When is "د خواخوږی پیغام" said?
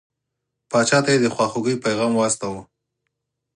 1.23-2.11